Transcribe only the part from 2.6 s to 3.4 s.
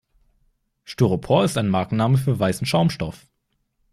Schaumstoff.